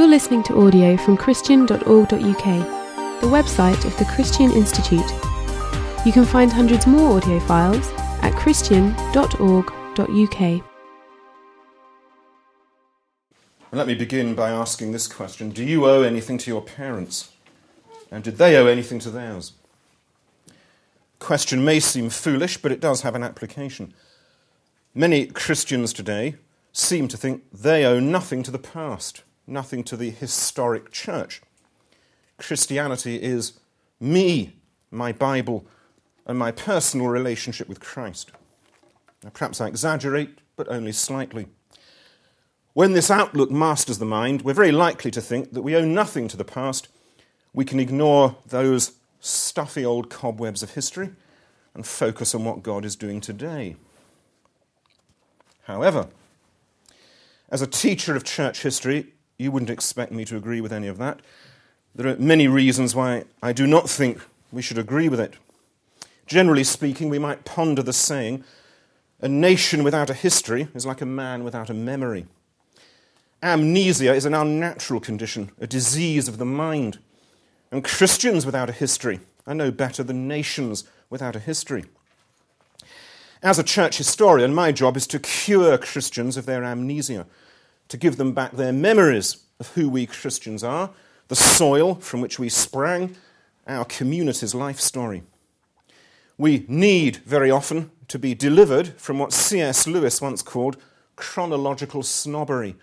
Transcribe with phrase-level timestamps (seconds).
[0.00, 5.04] You're listening to audio from Christian.org.uk, the website of the Christian Institute.
[6.06, 7.86] You can find hundreds more audio files
[8.22, 10.64] at Christian.org.uk.
[13.72, 17.32] Let me begin by asking this question Do you owe anything to your parents?
[18.10, 19.52] And did they owe anything to theirs?
[20.46, 20.54] The
[21.18, 23.92] Question may seem foolish, but it does have an application.
[24.94, 26.36] Many Christians today
[26.72, 31.42] seem to think they owe nothing to the past, nothing to the historic church.
[32.38, 33.60] Christianity is
[34.00, 34.56] me,
[34.90, 35.66] my Bible,
[36.26, 38.30] and my personal relationship with Christ.
[39.22, 41.48] Now, perhaps I exaggerate, but only slightly.
[42.72, 46.28] When this outlook masters the mind, we're very likely to think that we owe nothing
[46.28, 46.88] to the past.
[47.52, 51.10] We can ignore those stuffy old cobwebs of history
[51.74, 53.76] and focus on what God is doing today.
[55.64, 56.08] However,
[57.50, 60.98] as a teacher of church history, you wouldn't expect me to agree with any of
[60.98, 61.20] that.
[61.94, 64.20] There are many reasons why I do not think
[64.52, 65.34] we should agree with it.
[66.26, 68.44] Generally speaking, we might ponder the saying
[69.20, 72.26] a nation without a history is like a man without a memory.
[73.42, 76.98] Amnesia is an unnatural condition, a disease of the mind.
[77.72, 81.84] And Christians without a history are no better than nations without a history.
[83.42, 87.26] As a church historian, my job is to cure Christians of their amnesia,
[87.90, 90.90] to give them back their memories of who we Christians are,
[91.28, 93.16] the soil from which we sprang,
[93.66, 95.22] our community's life story.
[96.38, 99.86] We need very often to be delivered from what C.S.
[99.86, 100.78] Lewis once called
[101.16, 102.74] chronological snobbery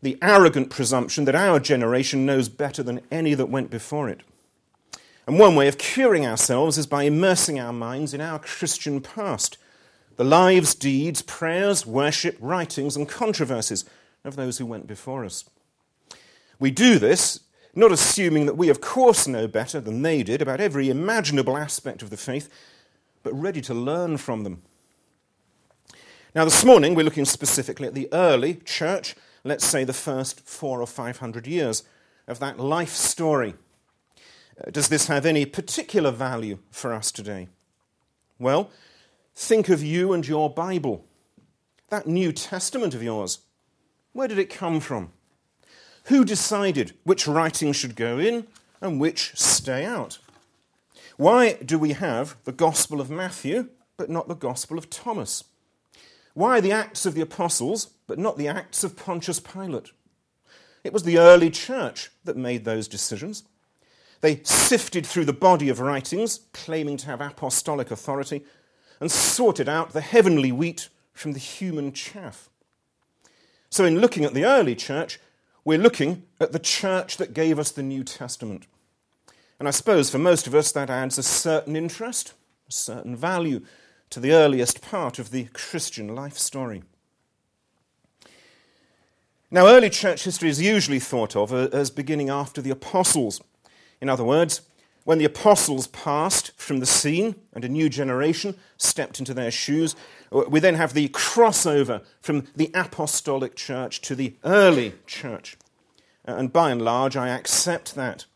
[0.00, 4.20] the arrogant presumption that our generation knows better than any that went before it.
[5.26, 9.58] And one way of curing ourselves is by immersing our minds in our Christian past,
[10.16, 13.84] the lives, deeds, prayers, worship, writings, and controversies
[14.28, 15.44] of those who went before us.
[16.58, 17.40] We do this
[17.74, 22.02] not assuming that we, of course, know better than they did about every imaginable aspect
[22.02, 22.48] of the faith,
[23.22, 24.62] but ready to learn from them.
[26.34, 30.80] Now, this morning, we're looking specifically at the early church let's say, the first four
[30.80, 31.82] or five hundred years
[32.26, 33.54] of that life story.
[34.60, 37.48] Uh, does this have any particular value for us today?
[38.38, 38.70] Well,
[39.34, 41.04] think of you and your Bible.
[41.88, 43.38] That New Testament of yours.
[44.12, 45.12] Where did it come from?
[46.04, 48.46] Who decided which writings should go in
[48.80, 50.18] and which stay out?
[51.16, 55.44] Why do we have the Gospel of Matthew but not the Gospel of Thomas?
[56.34, 59.90] Why the Acts of the Apostles, but not the Acts of Pontius Pilate?
[60.84, 63.42] It was the early church that made those decisions.
[64.20, 68.44] They sifted through the body of writings, claiming to have apostolic authority,
[69.00, 72.48] and sorted out the heavenly wheat from the human chaff.
[73.70, 75.18] So, in looking at the early church,
[75.64, 78.66] we're looking at the church that gave us the New Testament.
[79.58, 82.32] And I suppose for most of us that adds a certain interest,
[82.68, 83.60] a certain value
[84.10, 86.82] to the earliest part of the Christian life story.
[89.50, 93.40] Now, early church history is usually thought of as beginning after the apostles.
[94.00, 94.60] In other words,
[95.08, 99.96] when the apostles passed from the scene and a new generation stepped into their shoes,
[100.30, 105.56] we then have the crossover from the apostolic church to the early church.
[106.28, 108.26] Uh, and by and large, I accept that.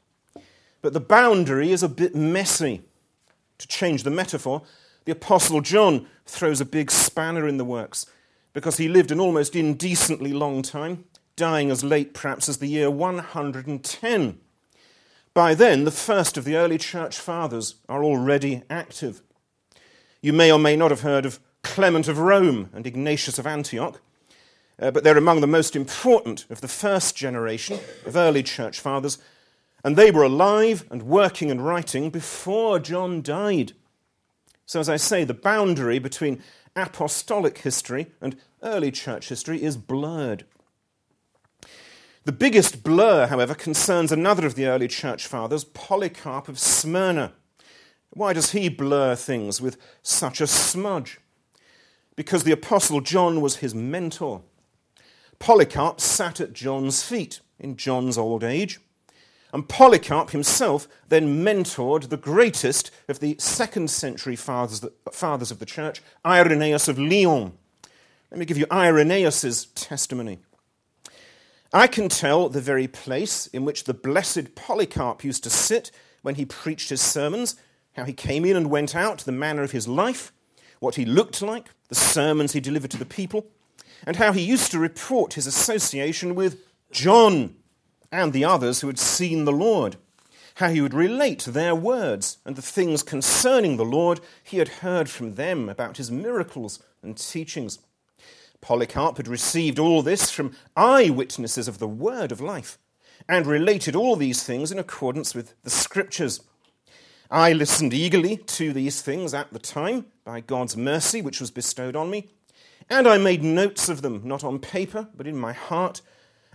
[0.80, 2.80] But the boundary is a bit messy.
[3.58, 4.62] To change the metaphor,
[5.04, 8.06] the Apostle John throws a big spanner in the works
[8.54, 11.04] because he lived an almost indecently long time,
[11.36, 14.40] dying as late perhaps as the year 110.
[15.34, 19.22] By then, the first of the early church fathers are already active.
[20.20, 24.00] You may or may not have heard of Clement of Rome and Ignatius of Antioch,
[24.78, 29.18] uh, but they're among the most important of the first generation of early church fathers,
[29.82, 33.72] and they were alive and working and writing before John died.
[34.66, 36.42] So, as I say, the boundary between
[36.76, 40.44] apostolic history and early church history is blurred.
[42.24, 47.32] The biggest blur, however, concerns another of the early church fathers, Polycarp of Smyrna.
[48.10, 51.18] Why does he blur things with such a smudge?
[52.14, 54.42] Because the Apostle John was his mentor.
[55.40, 58.78] Polycarp sat at John's feet in John's old age.
[59.52, 66.00] And Polycarp himself then mentored the greatest of the second century fathers, of the church,
[66.24, 67.52] Irenaeus of Lyon.
[68.30, 70.38] Let me give you Irenaeus' testimony.
[71.74, 75.90] I can tell the very place in which the blessed Polycarp used to sit
[76.20, 77.56] when he preached his sermons,
[77.94, 80.32] how he came in and went out, the manner of his life,
[80.80, 83.46] what he looked like, the sermons he delivered to the people,
[84.06, 86.58] and how he used to report his association with
[86.90, 87.56] John
[88.10, 89.96] and the others who had seen the Lord,
[90.56, 95.08] how he would relate their words and the things concerning the Lord he had heard
[95.08, 97.78] from them about his miracles and teachings.
[98.62, 102.78] Polycarp had received all this from eyewitnesses of the word of life
[103.28, 106.40] and related all these things in accordance with the scriptures.
[107.30, 111.96] I listened eagerly to these things at the time by God's mercy which was bestowed
[111.96, 112.28] on me,
[112.88, 116.00] and I made notes of them, not on paper, but in my heart,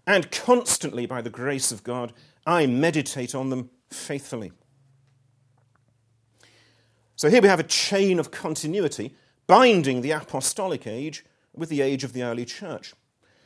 [0.05, 2.13] and constantly by the grace of God,
[2.45, 4.53] I meditate on them faithfully.
[7.17, 9.13] So here we have a chain of continuity
[9.47, 11.25] binding the apostolic age
[11.57, 12.93] with the age of the early church.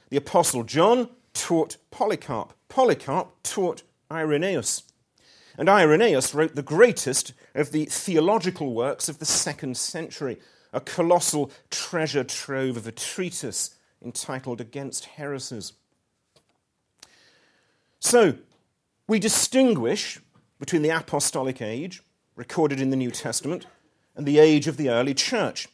[0.09, 4.83] The apostle John taught Polycarp, Polycarp taught Irenaeus.
[5.57, 10.39] And Irenaeus wrote the greatest of the theological works of the second century,
[10.73, 15.73] a colossal treasure trove of a treatise entitled Against Heresies.
[17.99, 18.35] So,
[19.07, 20.19] we distinguish
[20.59, 22.01] between the apostolic age,
[22.35, 23.65] recorded in the New Testament,
[24.15, 25.67] and the age of the early church,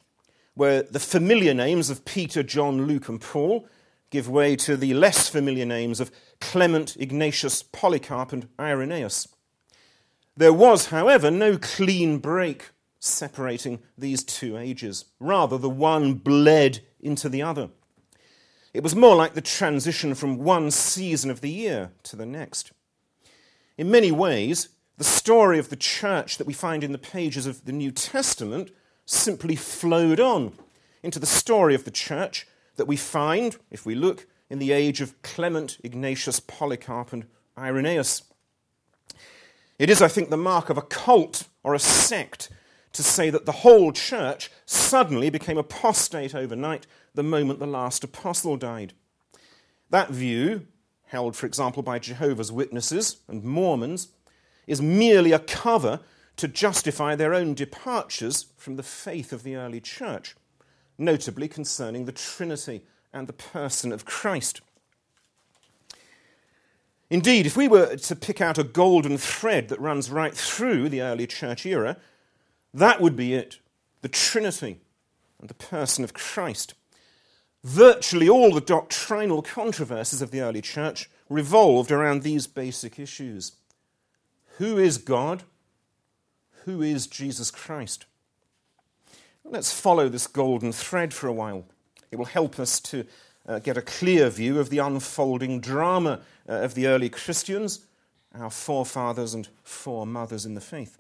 [0.58, 3.68] where the familiar names of Peter, John, Luke, and Paul
[4.10, 6.12] give way to the less familiar names of
[6.42, 9.28] Clement, Ignatius, Polycarp, and Irenaeus.
[10.36, 15.06] There was, however, no clean break separating these two ages.
[15.20, 17.70] Rather, the one bled into the other.
[18.74, 22.72] It was more like the transition from one season of the year to the next.
[23.78, 27.66] In many ways, the story of the church that we find in the pages of
[27.66, 28.72] the New Testament
[29.08, 30.54] simply flowed on
[31.02, 32.46] into the story of the church
[32.76, 37.26] that we find, if we look, in the age of Clement, Ignatius, Polycarp, and
[37.58, 38.24] Irenaeus.
[39.80, 42.50] It is, I think, the mark of a cult or a sect
[42.94, 48.58] to say that the whole church suddenly became apostate overnight the moment the last apostle
[48.58, 48.94] died.
[49.90, 50.68] That view,
[51.06, 54.10] held, for example, by Jehovah's Witnesses and Mormons,
[54.66, 56.02] is merely a cover
[56.38, 60.36] to justify their own departures from the faith of the early church,
[60.98, 64.62] notably concerning the Trinity and the person of Christ.
[67.10, 71.02] Indeed, if we were to pick out a golden thread that runs right through the
[71.02, 71.98] early church era,
[72.74, 73.60] that would be it
[74.02, 74.80] the Trinity
[75.40, 76.74] and the person of Christ.
[77.64, 83.54] Virtually all the doctrinal controversies of the early church revolved around these basic issues
[84.58, 85.44] Who is God?
[86.68, 88.08] Who is Jesus Christ?
[89.46, 91.64] Let's follow this golden thread for a while.
[92.12, 93.06] It will help us to
[93.48, 97.86] uh, get a clear view of the unfolding drama uh, of the early Christians,
[98.38, 100.98] our forefathers and foremothers in the faith.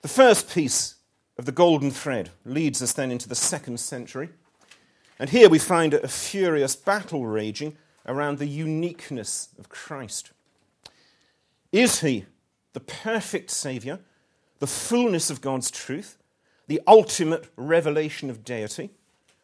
[0.00, 0.94] The first piece
[1.36, 4.30] of the golden thread leads us then into the second century.
[5.18, 7.76] And here we find a furious battle raging
[8.06, 10.30] around the uniqueness of Christ.
[11.72, 12.24] Is he
[12.76, 14.00] the perfect Saviour,
[14.58, 16.18] the fullness of God's truth,
[16.66, 18.90] the ultimate revelation of deity,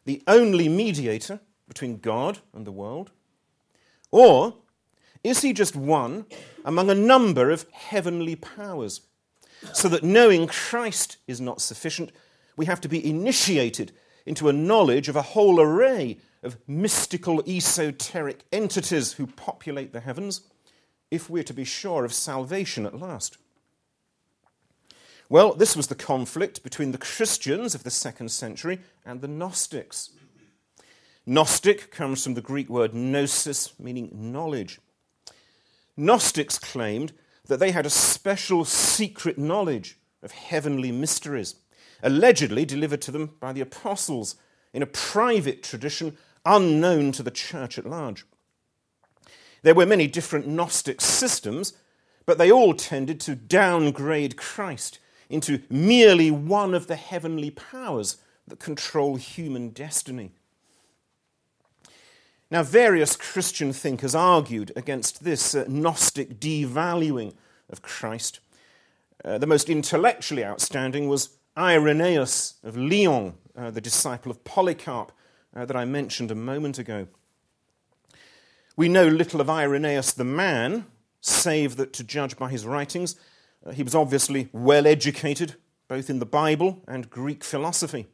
[0.04, 3.10] the only mediator between God and the world?
[4.10, 4.56] Or
[5.24, 6.26] is he just one
[6.62, 9.00] among a number of heavenly powers?
[9.72, 12.12] So that knowing Christ is not sufficient,
[12.58, 13.92] we have to be initiated
[14.26, 20.42] into a knowledge of a whole array of mystical, esoteric entities who populate the heavens
[21.12, 23.36] if we're to be sure of salvation at last.
[25.28, 30.10] Well, this was the conflict between the Christians of the second century and the Gnostics.
[31.26, 34.80] Gnostic comes from the Greek word gnosis, meaning knowledge.
[35.98, 37.12] Gnostics claimed
[37.46, 41.56] that they had a special secret knowledge of heavenly mysteries,
[42.02, 44.36] allegedly delivered to them by the apostles
[44.72, 46.16] in a private tradition
[46.46, 48.24] unknown to the church at large.
[49.62, 51.72] There were many different Gnostic systems,
[52.26, 58.58] but they all tended to downgrade Christ into merely one of the heavenly powers that
[58.58, 60.32] control human destiny.
[62.50, 67.32] Now, various Christian thinkers argued against this uh, Gnostic devaluing
[67.70, 68.40] of Christ.
[69.24, 75.12] Uh, the most intellectually outstanding was Irenaeus of Lyon, uh, the disciple of Polycarp
[75.56, 77.06] uh, that I mentioned a moment ago.
[78.76, 80.86] We know little of Irenaeus the man,
[81.20, 83.16] save that to judge by his writings,
[83.64, 85.56] uh, he was obviously well educated,
[85.88, 88.06] both in the Bible and Greek philosophy.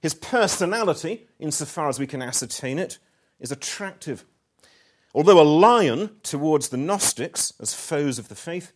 [0.00, 2.98] His personality, insofar as we can ascertain it,
[3.38, 4.24] is attractive.
[5.14, 8.72] Although a lion towards the Gnostics as foes of the faith,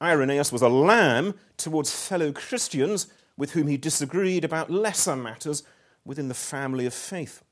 [0.00, 5.62] Irenaeus was a lamb towards fellow Christians with whom he disagreed about lesser matters
[6.04, 7.42] within the family of faith.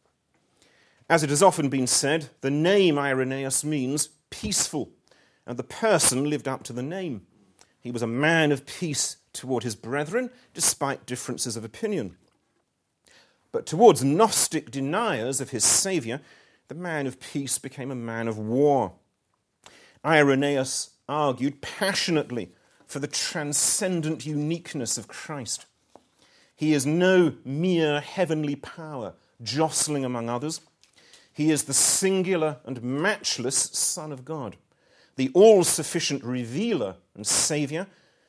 [1.11, 4.90] As it has often been said, the name Irenaeus means peaceful,
[5.45, 7.26] and the person lived up to the name.
[7.81, 12.17] He was a man of peace toward his brethren, despite differences of opinion.
[13.50, 16.21] But towards Gnostic deniers of his Saviour,
[16.69, 18.93] the man of peace became a man of war.
[20.07, 22.52] Irenaeus argued passionately
[22.87, 25.67] for the transcendent uniqueness of Christ.
[26.55, 30.61] He is no mere heavenly power jostling among others.
[31.40, 34.59] He is the singular and matchless Son of God,
[35.16, 37.87] the all sufficient revealer and Saviour,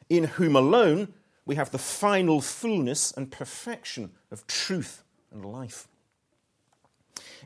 [0.08, 1.14] in whom alone
[1.46, 5.90] we have the final fullness and perfection of truth and life.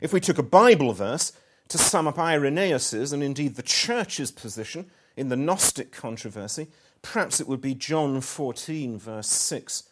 [0.00, 1.32] If we took a Bible verse
[1.66, 6.68] to sum up Irenaeus's and indeed the church's position in the Gnostic controversy,
[7.02, 9.82] perhaps it would be John 14, verse 6.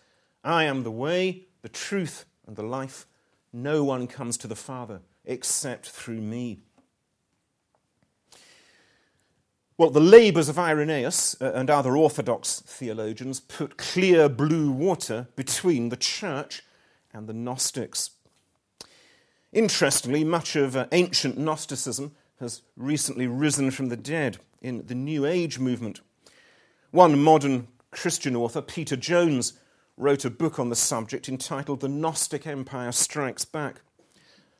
[0.44, 3.08] I am the way, the truth, and the life.
[3.52, 6.60] No one comes to the Father except through me.
[9.76, 15.88] Well, the labours of Irenaeus uh, and other Orthodox theologians put clear blue water between
[15.88, 16.62] the church
[17.12, 18.10] and the Gnostics.
[19.52, 25.26] Interestingly, much of uh, ancient Gnosticism has recently risen from the dead in the New
[25.26, 26.00] Age movement.
[26.90, 29.54] One modern Christian author, Peter Jones,
[29.96, 33.80] wrote a book on the subject entitled The Gnostic Empire Strikes Back.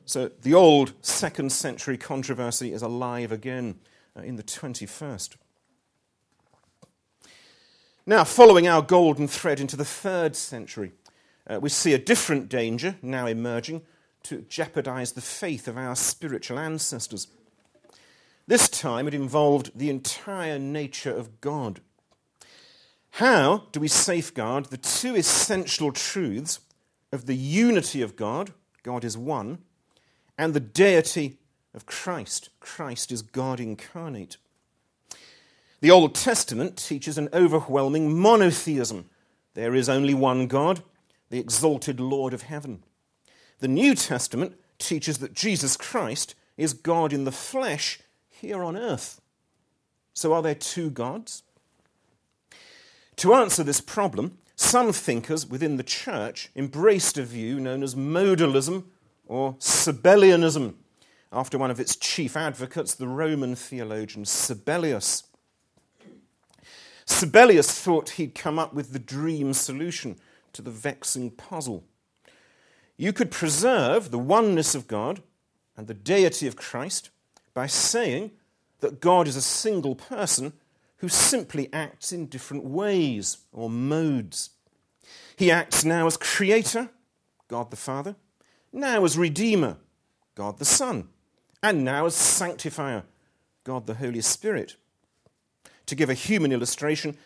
[0.05, 3.79] So the old second century controversy is alive again
[4.15, 5.35] uh, in the 21st.
[8.05, 10.91] Now, following our golden thread into the third century,
[11.47, 13.81] uh, we see a different danger now emerging
[14.23, 17.27] to jeopardize the faith of our spiritual ancestors.
[18.45, 21.81] This time it involved the entire nature of God.
[23.11, 26.59] How do we safeguard the two essential truths
[27.11, 29.59] of the unity of God, God is one,
[30.37, 31.37] and the deity
[31.73, 34.37] of Christ, Christ is God incarnate?
[35.81, 39.09] The Old Testament teaches an overwhelming monotheism.
[39.53, 40.83] There is only one God,
[41.29, 42.83] the exalted Lord of heaven.
[43.59, 47.99] The New Testament teaches that Jesus Christ is God in the flesh
[48.29, 49.21] here on earth.
[50.13, 51.43] So are there two gods?
[53.17, 58.85] To answer this problem, some thinkers within the church embraced a view known as modalism
[59.25, 60.75] or Sabellianism,
[61.31, 65.23] after one of its chief advocates, the Roman theologian Sabellius.
[67.05, 70.17] Sabellius thought he'd come up with the dream solution
[70.53, 71.83] to the vexing puzzle.
[72.97, 75.21] You could preserve the oneness of God
[75.77, 77.09] and the deity of Christ
[77.53, 78.31] by saying
[78.79, 80.53] that God is a single person
[80.97, 84.51] who simply acts in different ways or modes.
[85.35, 86.89] He acts now as creator,
[87.47, 88.15] God the Father,
[88.75, 89.77] now as redeemer,
[90.35, 91.07] God the Son,
[91.63, 93.03] and now as sanctifier,
[93.63, 94.75] God the Holy Spirit.
[95.87, 97.17] To give a human illustration,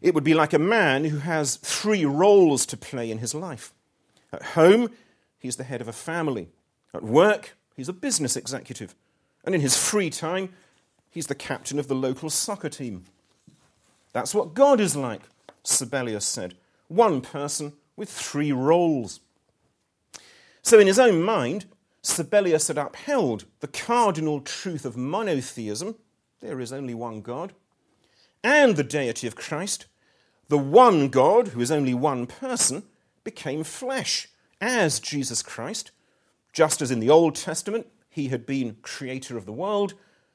[0.00, 3.72] it would be like a man who has three roles to play in his life.
[4.32, 4.90] At home,
[5.38, 6.48] he's the head of a family.
[6.92, 8.94] At work, he's a business executive.
[9.44, 10.50] And in his free time,
[11.10, 13.04] he's the captain of the local soccer team.
[14.12, 15.22] That's what God is like,
[15.64, 16.54] Sabellius said.
[16.88, 19.20] One person with three roles.
[20.64, 21.66] So, in his own mind,
[22.02, 25.94] Sabellius had upheld the cardinal truth of monotheism
[26.40, 27.54] there is only one God
[28.42, 29.86] and the deity of Christ,
[30.48, 32.82] the one God, who is only one person,
[33.24, 34.28] became flesh
[34.60, 35.90] as Jesus Christ,
[36.52, 39.94] just as in the Old Testament he had been creator of the world,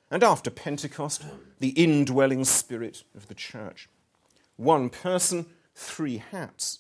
[0.10, 1.24] and after Pentecost,
[1.60, 3.88] the indwelling spirit of the church.
[4.58, 5.46] One person,
[5.76, 6.80] three hats.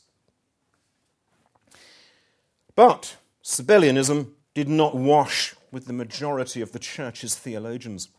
[2.75, 3.18] But
[3.50, 8.10] Sabellianism did not wash with the majority of the church's theologians.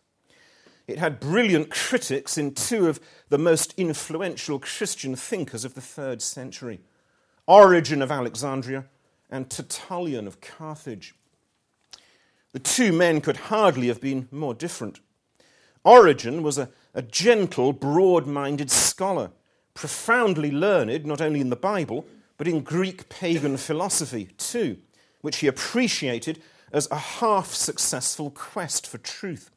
[0.89, 6.21] It had brilliant critics in two of the most influential Christian thinkers of the third
[6.21, 6.81] century
[7.47, 8.87] Origen of Alexandria
[9.31, 11.15] and Tertullian of Carthage.
[12.53, 14.99] The two men could hardly have been more different.
[15.85, 19.31] Origen was a, a gentle, broad minded scholar,
[19.75, 22.05] profoundly learned not only in the Bible,
[22.37, 24.79] but in Greek pagan philosophy too,
[25.21, 26.41] which he appreciated
[26.73, 29.51] as a half successful quest for truth.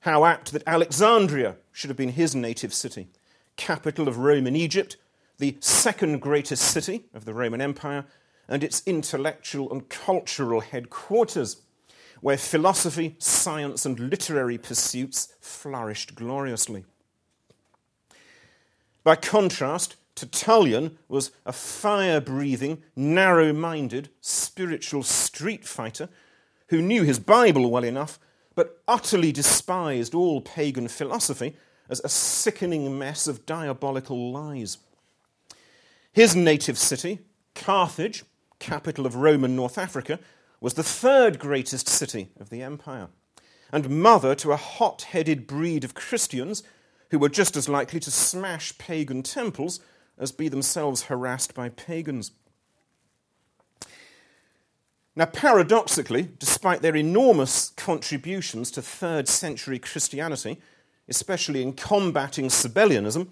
[0.00, 3.08] How apt that Alexandria should have been his native city,
[3.56, 4.96] capital of Roman Egypt,
[5.38, 8.06] the second greatest city of the Roman Empire,
[8.48, 11.62] and its intellectual and cultural headquarters,
[12.20, 16.84] where philosophy, science, and literary pursuits flourished gloriously.
[19.04, 26.08] By contrast, Tertullian was a fire breathing, narrow minded, spiritual street fighter
[26.68, 28.18] who knew his Bible well enough,
[28.54, 31.56] but utterly despised all pagan philosophy
[31.88, 34.78] as a sickening mess of diabolical lies.
[36.12, 37.20] His native city,
[37.54, 38.24] Carthage,
[38.58, 40.18] capital of Roman North Africa,
[40.60, 43.08] was the third greatest city of the empire,
[43.72, 46.62] and mother to a hot headed breed of Christians
[47.10, 49.80] who were just as likely to smash pagan temples
[50.18, 52.32] as be themselves harassed by pagans.
[55.16, 60.58] Now, paradoxically, despite their enormous contributions to third century Christianity,
[61.08, 63.28] especially in combating Sabellianism,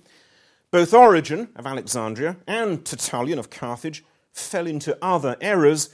[0.73, 5.91] both Origen of Alexandria and Tertullian of Carthage fell into other errors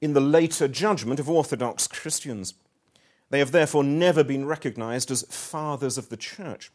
[0.00, 2.54] in the later judgment of Orthodox Christians.
[3.30, 6.70] They have therefore never been recognized as fathers of the church.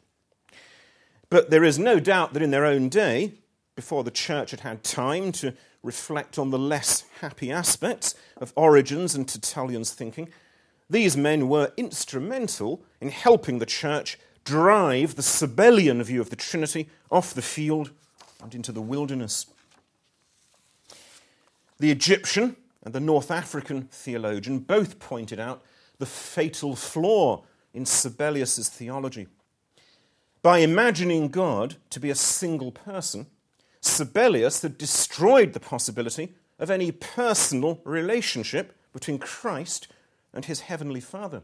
[1.29, 3.33] But there is no doubt that in their own day,
[3.79, 9.15] before the church had had time to reflect on the less happy aspects of Origen's
[9.15, 10.27] and Tertullian's thinking,
[10.89, 16.89] these men were instrumental in helping the church drive the Sabellian view of the Trinity
[17.09, 17.91] off the field
[18.43, 19.45] and into the wilderness.
[21.79, 25.63] The Egyptian and the North African theologian both pointed out
[25.99, 29.29] the fatal flaw in Sabellius's theology.
[30.41, 33.27] By imagining God to be a single person,
[33.81, 39.87] Sabellius had destroyed the possibility of any personal relationship between Christ
[40.33, 41.41] and his heavenly Father.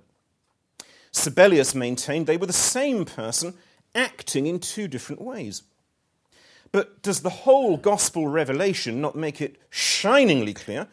[1.11, 3.53] Sabellius maintained they were the same person
[3.93, 5.63] acting in two different ways.
[6.71, 10.87] But does the whole gospel revelation not make it shiningly clear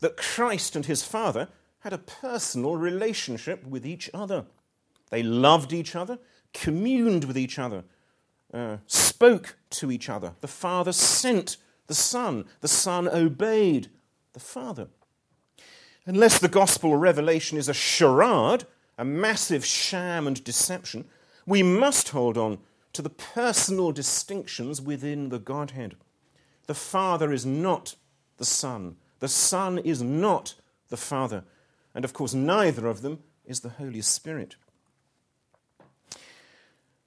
[0.00, 1.48] that Christ and his Father
[1.80, 4.46] had a personal relationship with each other?
[5.10, 6.18] They loved each other,
[6.52, 7.84] communed with each other,
[8.52, 10.32] uh, spoke to each other.
[10.40, 13.88] The Father sent the Son, the Son obeyed
[14.32, 14.88] the Father.
[16.06, 18.64] Unless the gospel revelation is a charade,
[18.96, 21.04] a massive sham and deception,
[21.46, 22.58] we must hold on
[22.92, 25.96] to the personal distinctions within the Godhead.
[26.66, 27.94] The Father is not
[28.38, 30.54] the Son, the Son is not
[30.88, 31.44] the Father,
[31.94, 34.56] and of course, neither of them is the Holy Spirit.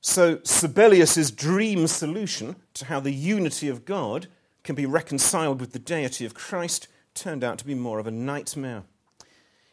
[0.01, 4.27] So, Sabellius's dream solution to how the unity of God
[4.63, 8.11] can be reconciled with the deity of Christ turned out to be more of a
[8.11, 8.83] nightmare.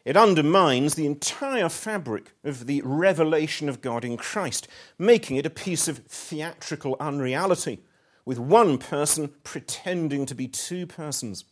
[0.05, 4.67] It undermines the entire fabric of the revelation of God in Christ,
[4.99, 7.79] making it a piece of theatrical unreality,
[8.23, 11.45] with one person pretending to be two persons.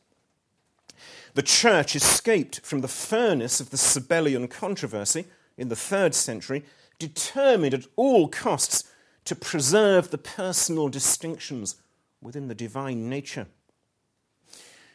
[1.34, 5.26] The church escaped from the furnace of the Sabellian controversy
[5.58, 6.64] in the third century
[7.00, 8.84] determined at all costs
[9.26, 11.76] to preserve the personal distinctions
[12.22, 13.48] within the divine nature.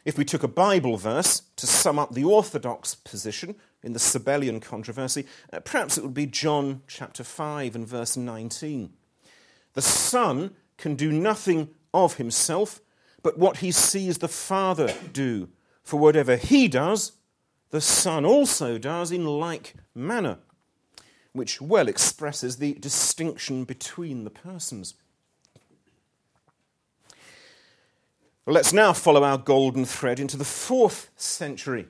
[0.04, 4.60] If we took a Bible verse to sum up the orthodox position in the Sabellian
[4.60, 8.92] controversy, uh, perhaps it would be John chapter 5 and verse 19.
[9.74, 12.80] The Son can do nothing of himself
[13.22, 15.48] but what he sees the Father do.
[15.84, 17.12] For whatever he does,
[17.70, 20.38] the Son also does in like manner
[21.32, 24.94] which well expresses the distinction between the persons.
[28.44, 31.86] Well, let's now follow our golden thread into the fourth century.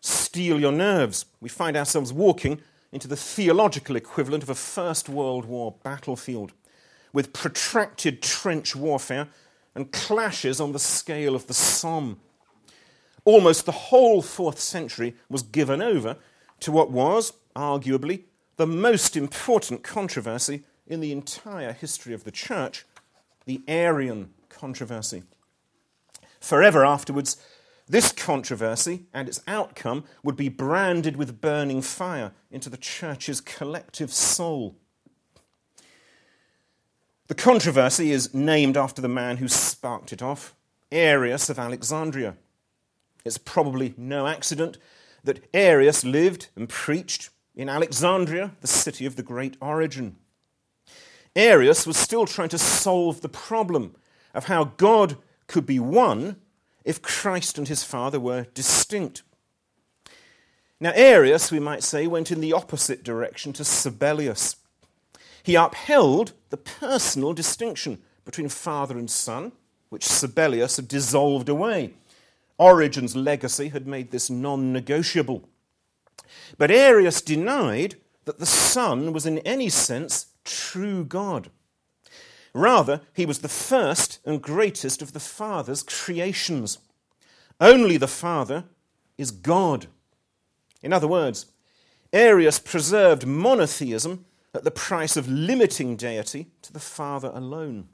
[0.00, 1.26] Steel your nerves.
[1.40, 2.60] We find ourselves walking
[2.92, 6.52] into the theological equivalent of a First World War battlefield,
[7.12, 9.28] with protracted trench warfare
[9.74, 12.18] and clashes on the scale of the Somme.
[13.24, 16.16] Almost the whole fourth century was given over
[16.60, 18.24] to what was, arguably,
[18.56, 22.84] the most important controversy in the entire history of the church
[23.46, 25.22] the Arian controversy.
[26.40, 27.36] Forever afterwards,
[27.88, 34.12] this controversy and its outcome would be branded with burning fire into the church's collective
[34.12, 34.74] soul.
[37.28, 40.54] The controversy is named after the man who sparked it off,
[40.90, 42.36] Arius of Alexandria.
[43.24, 44.78] It's probably no accident
[45.24, 50.16] that Arius lived and preached in Alexandria, the city of the great Origen.
[51.34, 53.96] Arius was still trying to solve the problem
[54.34, 55.16] of how God
[55.46, 56.36] could be one
[56.84, 59.22] if Christ and his Father were distinct.
[60.78, 64.56] Now, Arius, we might say, went in the opposite direction to Sabellius.
[65.42, 69.52] He upheld the personal distinction between Father and Son,
[69.88, 71.94] which Sabellius had dissolved away.
[72.58, 75.48] Origen's legacy had made this non negotiable.
[76.58, 81.50] But Arius denied that the Son was in any sense true God.
[82.54, 86.78] Rather, he was the first and greatest of the Father's creations.
[87.60, 88.64] Only the Father
[89.18, 89.86] is God.
[90.82, 91.46] In other words,
[92.12, 97.88] Arius preserved monotheism at the price of limiting deity to the Father alone.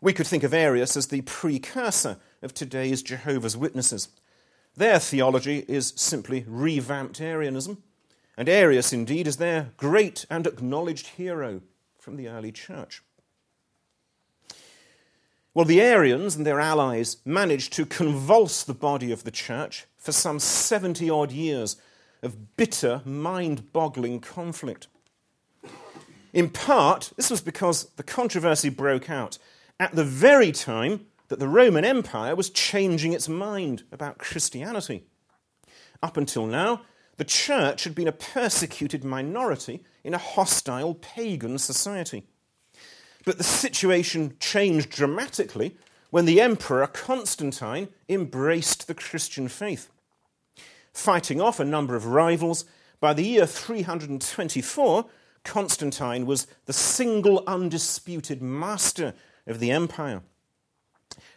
[0.00, 4.08] We could think of Arius as the precursor of today's Jehovah's Witnesses.
[4.80, 7.82] Their theology is simply revamped Arianism,
[8.34, 11.60] and Arius, indeed, is their great and acknowledged hero
[11.98, 13.02] from the early church.
[15.52, 20.12] Well, the Arians and their allies managed to convulse the body of the church for
[20.12, 21.76] some 70 odd years
[22.22, 24.88] of bitter, mind boggling conflict.
[26.32, 29.36] In part, this was because the controversy broke out
[29.78, 35.04] at the very time that the Roman Empire was changing its mind about Christianity.
[36.02, 36.82] Up until now,
[37.18, 42.24] the church had been a persecuted minority in a hostile pagan society.
[43.24, 45.76] But the situation changed dramatically
[46.10, 49.88] when the emperor Constantine embraced the Christian faith.
[50.92, 52.64] Fighting off a number of rivals,
[52.98, 55.06] by the year 324,
[55.44, 59.14] Constantine was the single undisputed master
[59.46, 60.22] of the empire.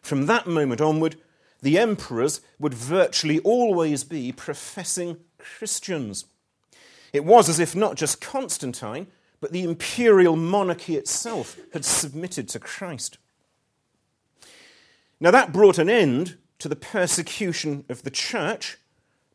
[0.03, 1.15] From that moment onward,
[1.61, 6.25] the emperors would virtually always be professing Christians.
[7.13, 9.07] It was as if not just Constantine,
[9.39, 13.17] but the imperial monarchy itself had submitted to Christ.
[15.19, 18.77] Now, that brought an end to the persecution of the church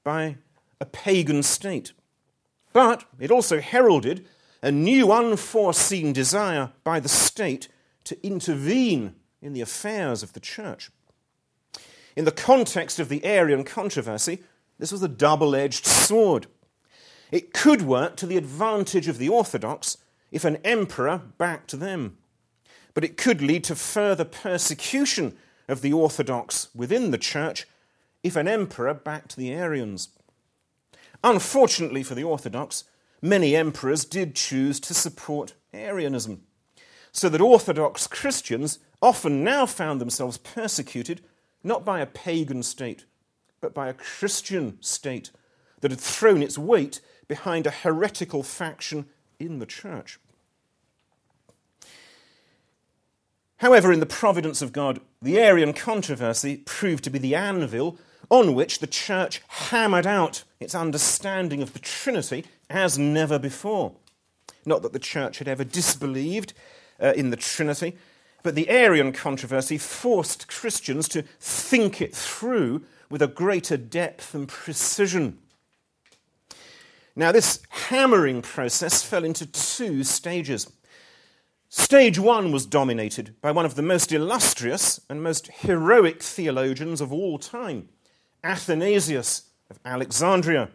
[0.04, 0.36] by
[0.80, 1.92] a pagan state.
[2.74, 4.26] But it also heralded
[4.62, 7.68] a new unforeseen desire by the state
[8.04, 10.90] to intervene in the affairs of the church.
[12.16, 14.42] In the context of the Arian controversy,
[14.78, 16.46] this was a double edged sword.
[17.30, 19.98] It could work to the advantage of the Orthodox
[20.30, 22.18] if an emperor backed them,
[22.94, 25.36] but it could lead to further persecution
[25.68, 27.66] of the Orthodox within the church
[28.22, 30.08] if an emperor backed the Arians.
[31.22, 32.84] Unfortunately for the Orthodox,
[33.20, 36.42] many emperors did choose to support Arianism,
[37.12, 41.20] so that Orthodox Christians often now found themselves persecuted
[41.62, 43.04] not by a pagan state,
[43.60, 45.30] but by a Christian state
[45.80, 49.06] that had thrown its weight behind a heretical faction
[49.38, 50.18] in the church.
[53.58, 57.98] However, in the providence of God, the Arian controversy proved to be the anvil
[58.30, 63.92] on which the church hammered out its understanding of the Trinity as never before.
[64.64, 66.52] Not that the church had ever disbelieved
[67.00, 67.96] uh, in the Trinity,
[68.42, 74.48] but the Arian controversy forced Christians to think it through with a greater depth and
[74.48, 75.38] precision.
[77.16, 80.70] Now, this hammering process fell into two stages.
[81.68, 87.12] Stage one was dominated by one of the most illustrious and most heroic theologians of
[87.12, 87.88] all time,
[88.44, 90.70] Athanasius of Alexandria.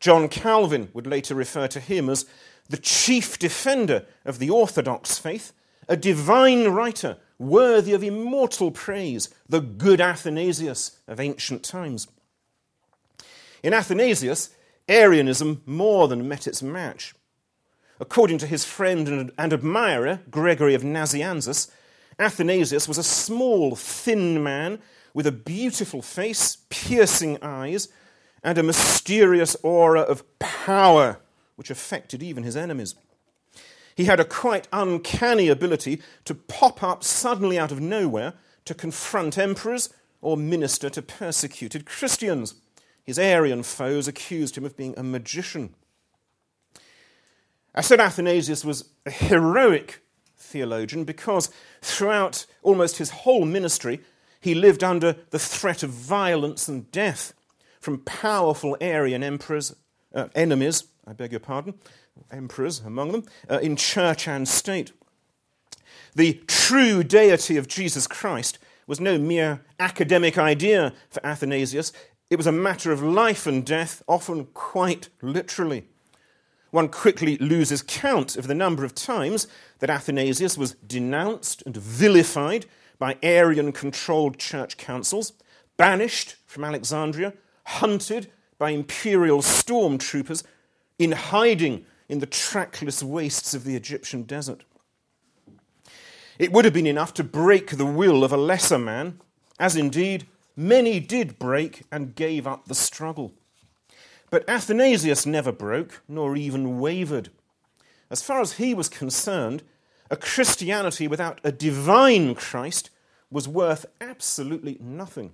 [0.00, 2.26] John Calvin would later refer to him as
[2.68, 5.52] the chief defender of the Orthodox faith,
[5.88, 12.08] a divine writer worthy of immortal praise, the good Athanasius of ancient times.
[13.62, 14.50] In Athanasius,
[14.88, 17.14] Arianism more than met its match.
[17.98, 21.70] According to his friend and admirer, Gregory of Nazianzus,
[22.18, 24.80] Athanasius was a small, thin man
[25.12, 27.88] with a beautiful face, piercing eyes,
[28.42, 31.18] and a mysterious aura of power
[31.56, 32.94] which affected even his enemies.
[33.96, 38.34] He had a quite uncanny ability to pop up suddenly out of nowhere
[38.66, 39.88] to confront emperors
[40.20, 42.54] or minister to persecuted Christians.
[43.02, 45.74] His Arian foes accused him of being a magician.
[47.74, 50.02] I said Athanasius was a heroic
[50.36, 54.00] theologian because throughout almost his whole ministry,
[54.40, 57.32] he lived under the threat of violence and death
[57.80, 59.74] from powerful Arian emperors,
[60.14, 61.74] uh, enemies, I beg your pardon,
[62.30, 64.92] emperors among them, uh, in church and state.
[66.14, 71.92] The true deity of Jesus Christ was no mere academic idea for Athanasius.
[72.30, 75.88] It was a matter of life and death, often quite literally.
[76.70, 79.46] One quickly loses count of the number of times
[79.78, 82.66] that Athanasius was denounced and vilified
[82.98, 85.32] by Arian controlled church councils,
[85.76, 90.42] banished from Alexandria, hunted by imperial stormtroopers,
[90.98, 94.64] in hiding in the trackless wastes of the Egyptian desert.
[96.38, 99.20] It would have been enough to break the will of a lesser man,
[99.58, 103.34] as indeed Many did break and gave up the struggle.
[104.30, 107.28] But Athanasius never broke, nor even wavered.
[108.10, 109.62] As far as he was concerned,
[110.10, 112.88] a Christianity without a divine Christ
[113.30, 115.32] was worth absolutely nothing.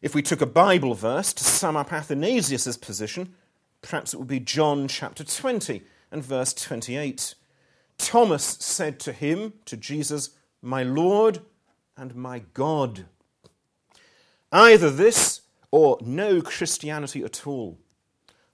[0.00, 3.34] If we took a Bible verse to sum up Athanasius' position,
[3.84, 7.34] perhaps it would be John chapter 20 and verse 28.
[7.98, 10.30] Thomas said to him, to Jesus,
[10.62, 11.40] My Lord
[11.96, 13.04] and my God.
[14.50, 17.78] Either this or no Christianity at all.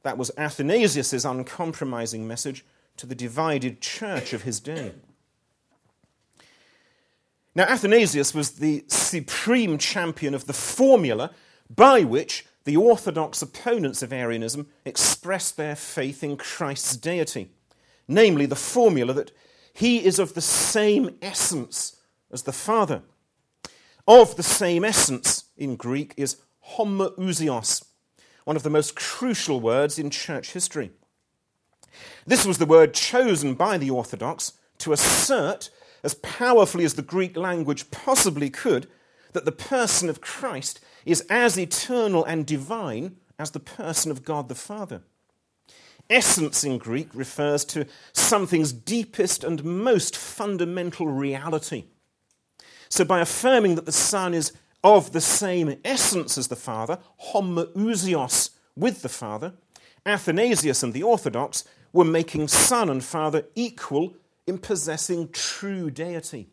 [0.02, 2.64] That was Athanasius' uncompromising message
[2.96, 4.94] to the divided church of his day.
[7.54, 11.32] Now, Athanasius was the supreme champion of the formula
[11.68, 17.50] by which the orthodox opponents of Arianism expressed their faith in Christ's deity,
[18.06, 19.32] namely the formula that
[19.72, 21.96] he is of the same essence
[22.30, 23.02] as the Father.
[24.06, 26.36] Of the same essence in Greek is
[26.76, 27.86] homoousios,
[28.44, 30.92] one of the most crucial words in church history.
[32.24, 35.70] This was the word chosen by the Orthodox to assert
[36.04, 38.86] as powerfully as the Greek language possibly could
[39.32, 44.48] that the person of Christ is as eternal and divine as the person of God
[44.48, 45.02] the Father.
[46.08, 51.84] Essence in Greek refers to something's deepest and most fundamental reality.
[52.88, 56.98] So, by affirming that the Son is of the same essence as the Father,
[57.32, 59.54] homoousios with the Father,
[60.04, 64.14] Athanasius and the Orthodox were making Son and Father equal
[64.46, 66.48] in possessing true deity.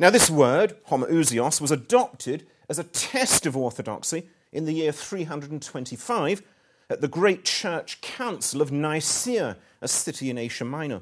[0.00, 6.42] Now, this word, homoousios, was adopted as a test of orthodoxy in the year 325
[6.88, 11.00] at the Great Church Council of Nicaea, a city in Asia Minor.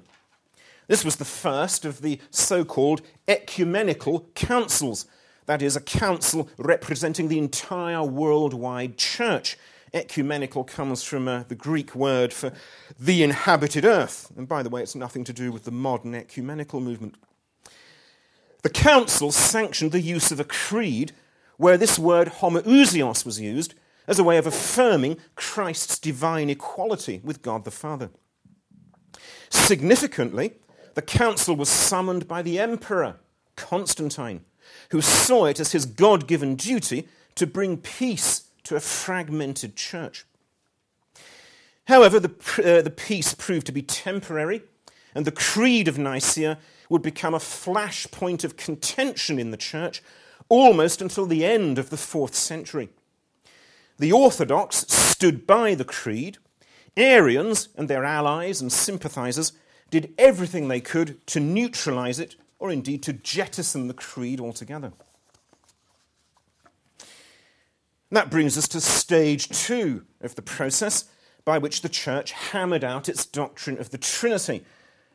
[0.89, 5.05] This was the first of the so called ecumenical councils,
[5.45, 9.59] that is, a council representing the entire worldwide church
[9.93, 12.53] ecumenical comes from uh, the Greek word for
[12.99, 14.33] the inhabited earth.
[14.37, 17.17] And by the way, it's nothing to do with the modern ecumenical movement.
[18.67, 21.13] The council sanctioned the use of a creed
[21.57, 23.75] where this word homoousios was used
[24.09, 28.11] as a way of affirming Christ's divine equality with God the Father.
[29.51, 30.55] Significantly,
[30.95, 33.21] the council was summoned by the emperor,
[33.55, 34.45] Constantine,
[34.91, 40.27] who saw it as his God given duty to bring peace to a fragmented church.
[41.85, 44.63] However, the, uh, the peace proved to be temporary,
[45.15, 50.03] and the Creed of Nicaea would become a flashpoint of contention in the church
[50.49, 52.89] almost until the end of the fourth century.
[53.99, 56.39] The Orthodox stood by the Creed.
[56.97, 59.53] Arians and their allies and sympathizers
[59.91, 64.93] did everything they could to neutralize it or indeed to jettison the Creed altogether.
[68.11, 71.07] That brings us to stage two of the process
[71.45, 74.65] by which the church hammered out its doctrine of the Trinity.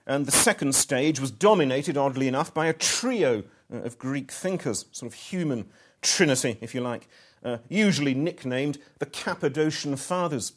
[0.07, 4.85] And the second stage was dominated, oddly enough, by a trio uh, of Greek thinkers,
[4.91, 5.69] sort of human
[6.01, 7.07] trinity, if you like,
[7.43, 10.53] uh, usually nicknamed the Cappadocian Fathers.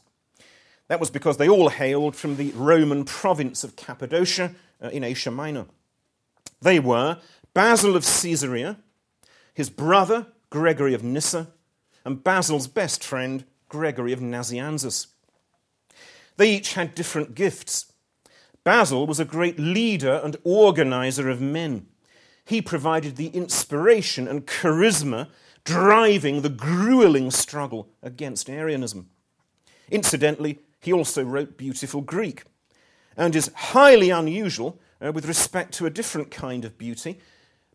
[0.88, 5.30] That was because they all hailed from the Roman province of Cappadocia uh, in Asia
[5.30, 5.66] Minor.
[6.60, 7.18] They were
[7.52, 8.78] Basil of Caesarea,
[9.52, 11.48] his brother Gregory of Nyssa,
[12.04, 15.08] and Basil's best friend, Gregory of Nazianzus.
[16.36, 17.92] They each had different gifts.
[18.64, 21.86] Basil was a great leader and organizer of men.
[22.46, 25.28] He provided the inspiration and charisma
[25.64, 29.08] driving the grueling struggle against Arianism.
[29.90, 32.44] Incidentally, he also wrote beautiful Greek
[33.16, 37.18] and is highly unusual uh, with respect to a different kind of beauty.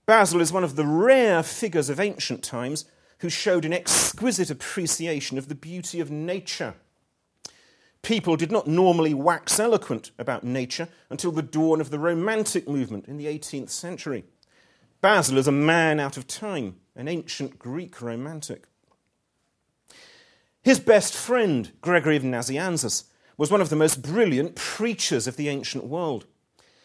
[0.05, 2.85] Basil is one of the rare figures of ancient times
[3.19, 6.75] who showed an exquisite appreciation of the beauty of nature.
[8.01, 13.07] People did not normally wax eloquent about nature until the dawn of the Romantic movement
[13.07, 14.23] in the 18th century.
[15.01, 18.65] Basil is a man out of time, an ancient Greek romantic.
[20.61, 23.05] His best friend, Gregory of Nazianzus,
[23.37, 26.25] was one of the most brilliant preachers of the ancient world.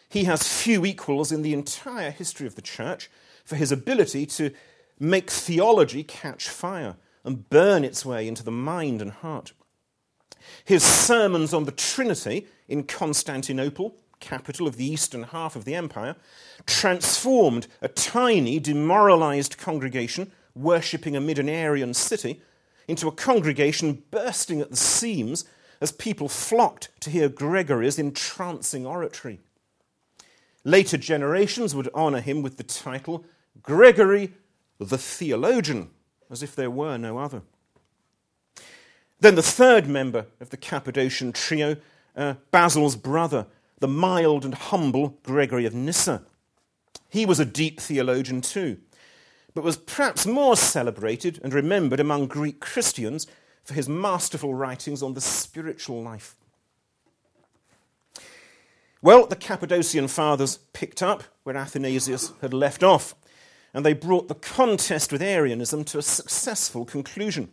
[0.07, 3.09] He has few equals in the entire history of the church
[3.43, 4.51] for his ability to
[4.97, 9.51] make theology catch fire and burn its way into the mind and heart.
[10.63, 16.15] His sermons on the Trinity in Constantinople, capital of the eastern half of the empire,
[16.65, 22.41] transformed a tiny, demoralized congregation worshipping amid an Arian city
[22.87, 25.45] into a congregation bursting at the seams
[25.81, 29.39] as people flocked to hear Gregory's entrancing oratory.
[30.63, 33.25] Later generations would honor him with the title
[33.61, 34.33] Gregory
[34.79, 35.89] the theologian,
[36.29, 37.41] as if there were no other.
[39.19, 41.77] Then the third member of the Cappadocian trio,
[42.15, 43.47] uh, Basil's brother,
[43.79, 46.23] the mild and humble Gregory of Nyssa.
[47.09, 48.77] He was a deep theologian too.
[49.55, 53.25] but was perhaps more celebrated and remembered among Greek Christians
[53.63, 56.35] for his masterful writings on the spiritual life.
[59.01, 63.15] Well, the Cappadocian fathers picked up where Athanasius had left off,
[63.73, 67.49] and they brought the contest with Arianism to a successful conclusion.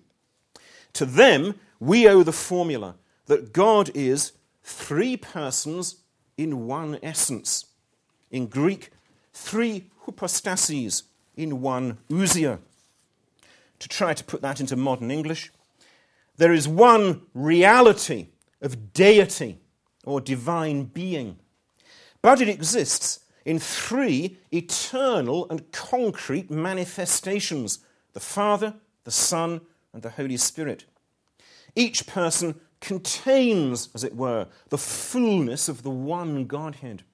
[0.94, 5.96] To them, we owe the formula that God is three persons
[6.36, 7.66] in one essence.
[8.30, 8.90] In Greek,
[9.32, 11.04] three hypostases
[11.36, 12.58] in one ousia.
[13.78, 15.50] To try to put that into modern English,
[16.36, 18.28] there is one reality
[18.60, 19.58] of deity
[20.04, 21.38] or divine being,
[22.20, 27.80] but it exists in three eternal and concrete manifestations
[28.12, 28.74] the Father,
[29.04, 29.60] the Son,
[29.92, 30.84] and the Holy Spirit.
[31.74, 37.04] Each person contains, as it were, the fullness of the one Godhead.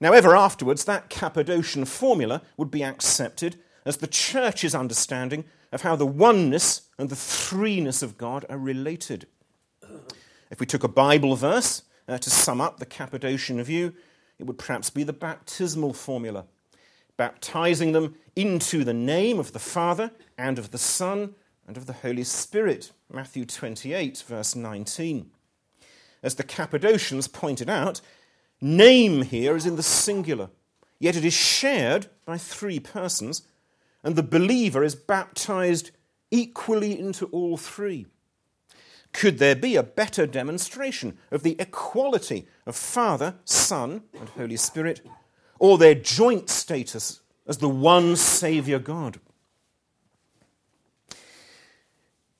[0.00, 5.96] Now, ever afterwards, that Cappadocian formula would be accepted as the church's understanding of how
[5.96, 9.26] the oneness and the threeness of God are related.
[10.50, 13.94] If we took a Bible verse uh, to sum up the Cappadocian view,
[14.38, 16.44] it would perhaps be the baptismal formula,
[17.16, 21.34] baptizing them into the name of the Father and of the Son
[21.66, 22.92] and of the Holy Spirit.
[23.12, 25.30] Matthew 28, verse 19.
[26.22, 28.00] As the Cappadocians pointed out,
[28.60, 30.50] name here is in the singular,
[30.98, 33.42] yet it is shared by three persons,
[34.02, 35.90] and the believer is baptized
[36.30, 38.06] equally into all three.
[39.12, 45.00] Could there be a better demonstration of the equality of Father, Son, and Holy Spirit,
[45.58, 49.20] or their joint status as the one Saviour God?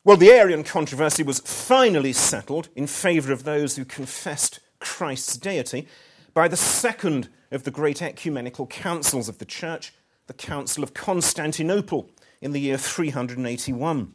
[0.07, 5.89] Well, the Arian controversy was finally settled in favour of those who confessed Christ's deity
[6.33, 9.93] by the second of the great ecumenical councils of the Church,
[10.29, 12.09] the Council of Constantinople,
[12.41, 14.13] in the year 381.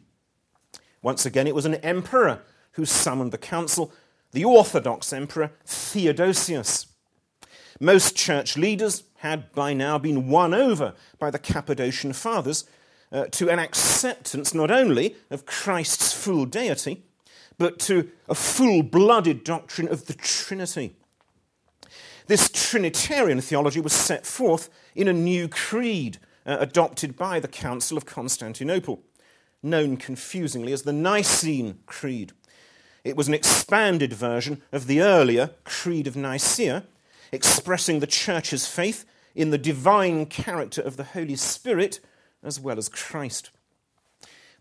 [1.01, 3.91] Once again, it was an emperor who summoned the council,
[4.31, 6.87] the Orthodox Emperor Theodosius.
[7.81, 12.63] Most church leaders had by now been won over by the Cappadocian Fathers
[13.11, 17.03] uh, to an acceptance not only of Christ's full deity,
[17.57, 20.95] but to a full blooded doctrine of the Trinity.
[22.27, 27.97] This Trinitarian theology was set forth in a new creed uh, adopted by the Council
[27.97, 29.01] of Constantinople,
[29.61, 32.31] known confusingly as the Nicene Creed.
[33.03, 36.85] It was an expanded version of the earlier Creed of Nicaea,
[37.31, 41.99] expressing the Church's faith in the divine character of the Holy Spirit
[42.43, 43.51] as well as Christ.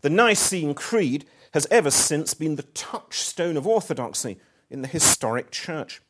[0.01, 4.37] The Nicene Creed has ever since been the touchstone of orthodoxy
[4.69, 6.01] in the historic church.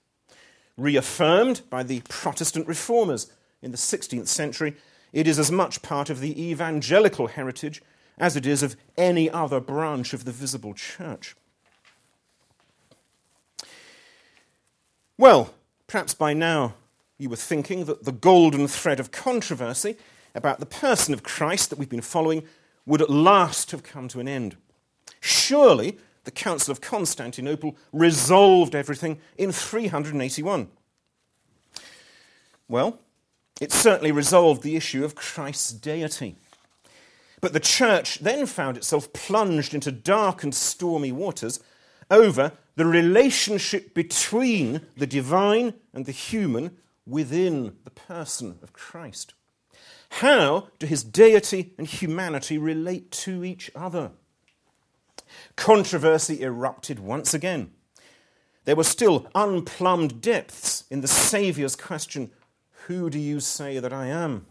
[0.78, 3.32] Reaffirmed by the Protestant reformers
[3.62, 4.76] in the 16th century,
[5.12, 7.82] it is as much part of the evangelical heritage
[8.18, 11.36] as it is of any other branch of the visible church.
[15.18, 15.54] Well,
[15.88, 16.76] perhaps by now
[17.18, 19.98] you were thinking that the golden thread of controversy
[20.34, 22.44] about the person of Christ that we've been following
[22.86, 24.56] would at last have come to an end.
[25.20, 30.70] Surely the Council of Constantinople resolved everything in 381.
[32.68, 33.00] Well,
[33.60, 36.36] it certainly resolved the issue of Christ's deity.
[37.42, 41.60] But the church then found itself plunged into dark and stormy waters
[42.10, 49.34] over the relationship between the divine and the human within the person of Christ.
[50.16, 54.12] How do his deity and humanity relate to each other?
[55.56, 57.72] Controversy erupted once again.
[58.66, 62.30] There were still unplumbed depths in the Saviour's question
[62.88, 64.46] Who do you say that I am?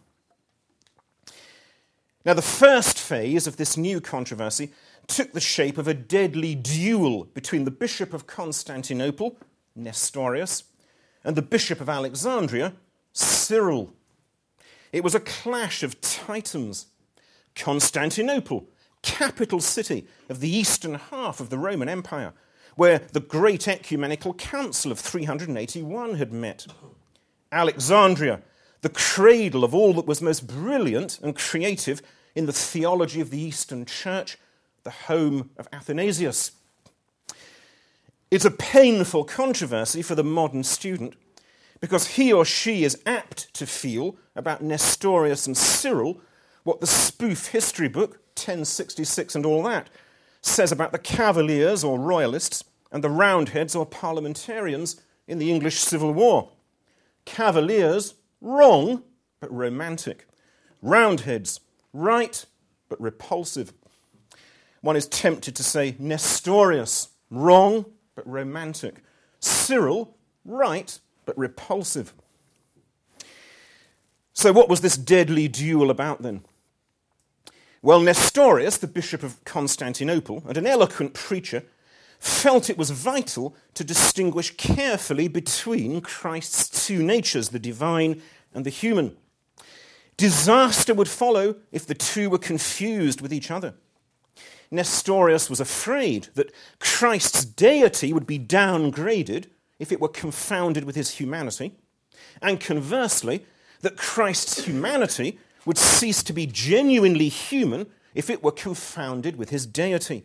[2.24, 4.72] Now, the first phase of this new controversy
[5.06, 9.36] took the shape of a deadly duel between the Bishop of Constantinople,
[9.76, 10.64] Nestorius,
[11.22, 12.74] and the Bishop of Alexandria,
[13.12, 13.92] Cyril.
[14.92, 16.86] It was a clash of titans.
[17.54, 18.66] Constantinople,
[19.02, 22.32] capital city of the eastern half of the Roman Empire,
[22.76, 26.66] where the great ecumenical council of 381 had met.
[27.52, 28.40] Alexandria,
[28.82, 32.00] the cradle of all that was most brilliant and creative
[32.34, 34.38] in the theology of the Eastern Church,
[34.84, 36.52] the home of Athanasius.
[38.30, 41.14] It's a painful controversy for the modern student
[41.80, 46.20] because he or she is apt to feel about Nestorius and Cyril
[46.62, 49.88] what the spoof history book, 1066 and all that,
[50.42, 56.12] says about the Cavaliers or Royalists and the Roundheads or Parliamentarians in the English Civil
[56.12, 56.50] War.
[57.24, 59.02] Cavaliers, wrong,
[59.40, 60.26] but romantic.
[60.82, 61.60] Roundheads,
[61.92, 62.44] right
[62.88, 63.72] but repulsive.
[64.80, 69.02] One is tempted to say Nestorius, wrong but romantic.
[69.38, 70.98] Cyril, right
[71.30, 72.12] but repulsive.
[74.32, 76.42] So, what was this deadly duel about then?
[77.82, 81.62] Well, Nestorius, the Bishop of Constantinople, and an eloquent preacher,
[82.18, 88.20] felt it was vital to distinguish carefully between Christ's two natures, the divine
[88.52, 89.16] and the human.
[90.16, 93.74] Disaster would follow if the two were confused with each other.
[94.68, 99.46] Nestorius was afraid that Christ's deity would be downgraded
[99.80, 101.72] if it were confounded with his humanity,
[102.40, 103.44] and conversely,
[103.80, 109.66] that Christ's humanity would cease to be genuinely human if it were confounded with his
[109.66, 110.24] deity.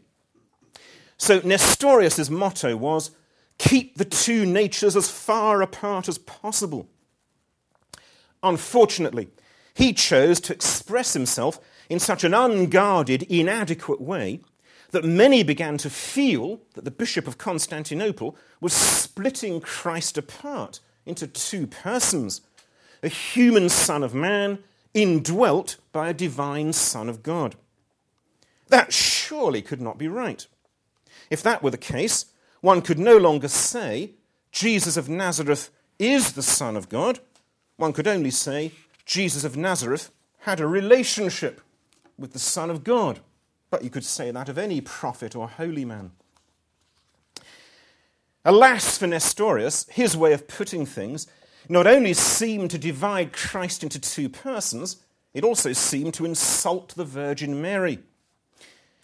[1.17, 3.11] So Nestorius' motto was
[3.57, 6.89] keep the two natures as far apart as possible.
[8.43, 9.29] Unfortunately,
[9.73, 14.41] he chose to express himself in such an unguarded, inadequate way
[14.91, 21.27] that many began to feel that the Bishop of Constantinople was splitting Christ apart into
[21.27, 22.41] two persons
[23.03, 24.59] a human Son of Man
[24.93, 27.55] indwelt by a divine Son of God.
[28.69, 30.47] That surely could not be right.
[31.29, 32.25] If that were the case,
[32.61, 34.11] one could no longer say
[34.51, 35.69] Jesus of Nazareth
[35.99, 37.19] is the Son of God.
[37.77, 38.71] One could only say
[39.05, 40.09] Jesus of Nazareth
[40.39, 41.61] had a relationship
[42.17, 43.19] with the Son of God.
[43.69, 46.11] But you could say that of any prophet or holy man.
[48.43, 51.27] Alas for Nestorius, his way of putting things
[51.67, 54.97] not only seemed to divide Christ into two persons,
[55.33, 57.99] it also seemed to insult the Virgin Mary.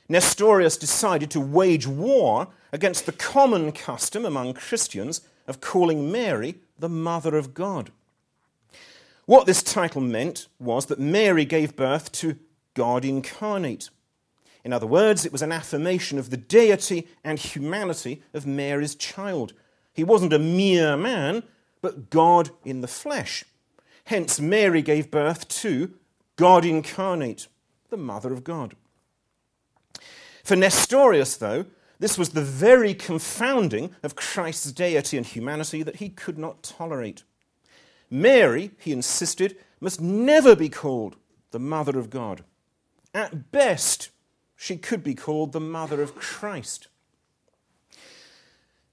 [0.08, 6.90] Nestorius decided to wage war against the common custom among Christians of calling Mary the
[6.90, 7.92] Mother of God.
[9.26, 12.38] What this title meant was that Mary gave birth to
[12.74, 13.90] God incarnate.
[14.64, 19.54] In other words, it was an affirmation of the deity and humanity of Mary's child.
[19.94, 21.44] He wasn't a mere man,
[21.82, 23.44] but God in the flesh.
[24.06, 25.94] Hence, Mary gave birth to
[26.36, 27.48] God incarnate,
[27.90, 28.76] the Mother of God.
[30.44, 31.66] For Nestorius, though,
[32.00, 37.24] this was the very confounding of Christ's deity and humanity that he could not tolerate.
[38.10, 41.16] Mary, he insisted, must never be called
[41.52, 42.44] the Mother of God.
[43.14, 44.10] At best,
[44.62, 46.88] she could be called the Mother of Christ.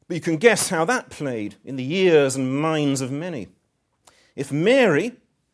[0.06, 3.48] But you can guess how that played in the ears and minds of many.
[4.34, 5.12] If Mary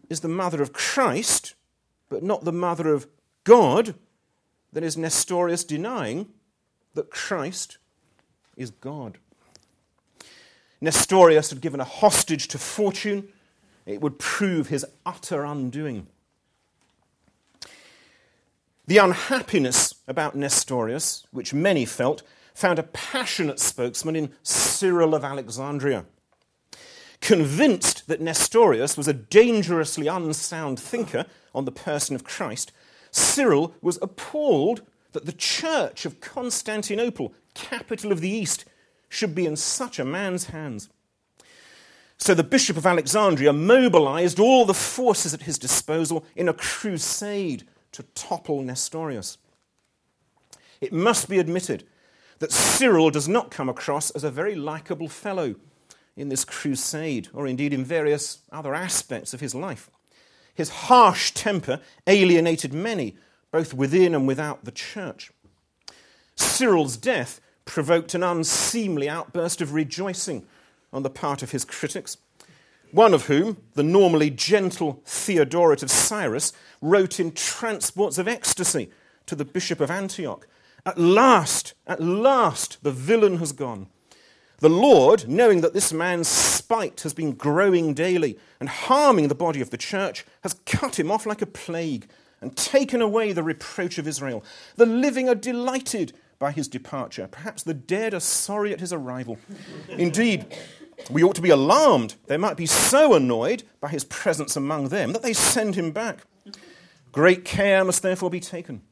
[0.09, 1.55] is the mother of Christ,
[2.09, 3.09] but not the mother of
[3.43, 3.97] God,
[4.73, 6.29] then is Nestorius denying
[6.95, 7.79] that Christ
[8.57, 9.19] is God?
[10.81, 13.31] Nestorius had given a hostage to fortune.
[13.85, 16.07] It would prove his utter undoing.
[18.87, 22.23] The unhappiness about Nestorius, which many felt,
[22.55, 26.05] found a passionate spokesman in Cyril of Alexandria.
[27.21, 31.25] Convinced that Nestorius was a dangerously unsound thinker
[31.55, 32.71] on the person of Christ,
[33.11, 34.83] Cyril was appalled
[35.13, 38.65] that the church of Constantinople, capital of the East,
[39.09, 40.89] should be in such a man's hands.
[42.19, 47.65] So the Bishop of Alexandria mobilized all the forces at his disposal in a crusade
[47.93, 49.39] to topple Nestorius.
[50.85, 51.85] It must be admitted
[52.41, 55.55] that Cyril does not come across as a very likable fellow
[56.15, 59.89] in this crusade, or indeed in various other aspects of his life.
[60.55, 63.17] His harsh temper alienated many,
[63.51, 65.33] both within and without the church.
[66.37, 70.45] Cyril's death provoked an unseemly outburst of rejoicing
[70.93, 72.19] on the part of his critics,
[72.93, 78.91] one of whom, the normally gentle Theodoret of Cyrus, wrote in transports of ecstasy
[79.25, 80.47] to the Bishop of Antioch
[80.87, 83.89] At last, at last, the villain has gone.
[84.59, 89.61] The Lord, knowing that this man's spite has been growing daily and harming the body
[89.61, 92.09] of the church, has cut him off like a plague
[92.41, 94.45] and taken away the reproach of Israel.
[94.77, 97.29] The living are delighted by his departure.
[97.29, 99.39] Perhaps the dead are sorry at his arrival.
[99.89, 100.47] Indeed,
[101.11, 102.17] we ought to be alarmed.
[102.27, 106.27] They might be so annoyed by his presence among them that they send him back.
[107.13, 108.83] Great care must therefore be taken.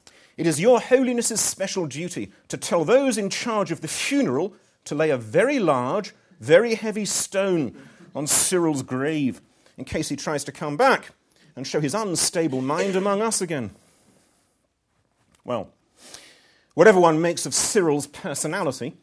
[0.42, 4.54] It is your holiness's special duty to tell those in charge of the funeral
[4.86, 7.80] to lay a very large, very heavy stone
[8.12, 9.40] on Cyril's grave
[9.78, 11.10] in case he tries to come back
[11.54, 13.70] and show his unstable mind among us again.
[15.44, 15.70] Well,
[16.74, 18.96] whatever one makes of Cyril's personality,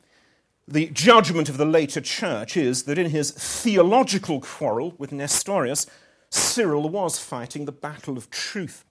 [0.67, 5.87] the judgment of the later church is that in his theological quarrel with Nestorius,
[6.29, 8.83] Cyril was fighting the battle of truth.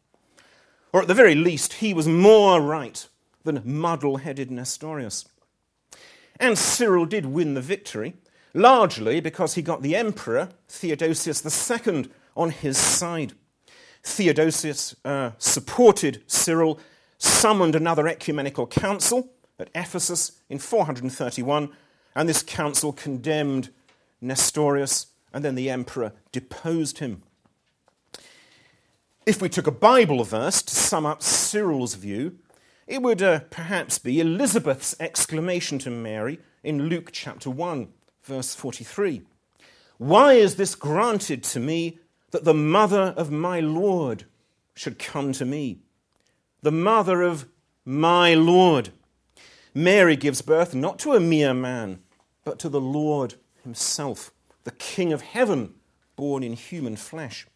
[0.93, 3.07] Or at the very least, he was more right
[3.45, 5.27] than muddle headed Nestorius.
[6.41, 8.15] And Cyril did win the victory,
[8.55, 13.33] largely because he got the emperor, Theodosius II, on his side.
[14.03, 16.81] Theodosius uh, supported Cyril,
[17.19, 21.71] summoned another ecumenical council at Ephesus in 431,
[22.15, 23.71] and this council condemned
[24.21, 27.23] Nestorius, and then the emperor deposed him.
[29.29, 32.39] If we took a Bible verse to sum up Cyril's view,
[32.87, 37.89] it would uh, perhaps be Elizabeth's exclamation to Mary in Luke chapter 1,
[38.23, 39.21] verse 43
[39.99, 41.99] Why is this granted to me
[42.31, 44.25] that the mother of my Lord
[44.75, 45.81] should come to me?
[46.63, 47.47] The mother of
[47.85, 48.89] my Lord.
[49.75, 51.99] Mary gives birth not to a mere man,
[52.45, 54.31] but to the Lord himself,
[54.65, 55.75] the King of heaven,
[56.17, 57.47] born in human flesh.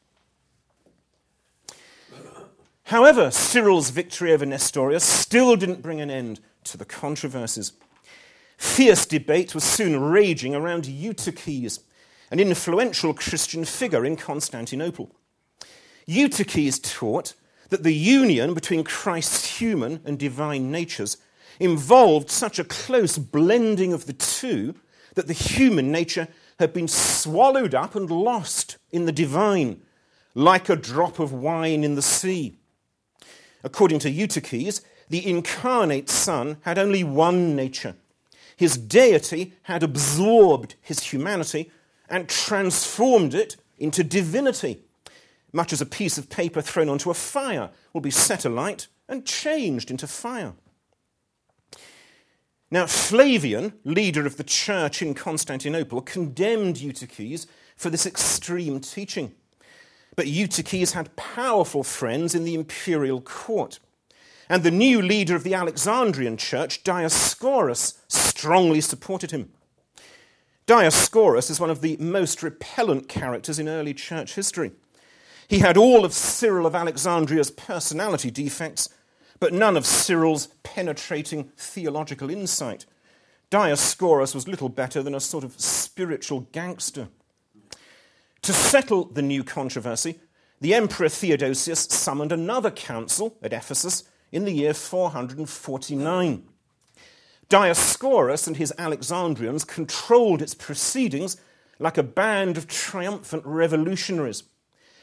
[2.93, 7.73] However, Cyril's victory over Nestorius still didn't bring an end to the controversies.
[8.59, 11.81] Fierce debate was soon raging around Eutyches,
[12.31, 15.11] an influential Christian figure in Constantinople.
[16.07, 17.33] Eutyches taught
[17.71, 21.17] that the union between Christ's human and divine natures
[21.59, 24.75] involved such a close blending of the two
[25.15, 26.29] that the human nature
[26.59, 29.81] had been swallowed up and lost in the divine,
[30.35, 32.59] like a drop of wine in the sea.
[33.65, 37.95] According to Eutyches, the incarnate Son had only one nature.
[38.57, 41.71] His deity had absorbed his humanity
[42.09, 44.81] and transformed it into divinity,
[45.53, 49.27] much as a piece of paper thrown onto a fire will be set alight and
[49.27, 50.55] changed into fire.
[52.71, 57.47] Now, Flavian, leader of the church in Constantinople, condemned Eutyches
[57.77, 59.35] for this extreme teaching.
[60.15, 63.79] But Eutyches had powerful friends in the imperial court.
[64.49, 69.51] And the new leader of the Alexandrian church, Dioscorus, strongly supported him.
[70.67, 74.73] Dioscorus is one of the most repellent characters in early church history.
[75.49, 78.89] He had all of Cyril of Alexandria's personality defects,
[79.41, 82.87] but none of Cyril's penetrating theological insight.
[83.51, 87.09] Dioscorus was little better than a sort of spiritual gangster.
[88.43, 90.19] To settle the new controversy,
[90.61, 96.49] the Emperor Theodosius summoned another council at Ephesus in the year 449.
[97.49, 101.37] Dioscorus and his Alexandrians controlled its proceedings
[101.79, 104.43] like a band of triumphant revolutionaries.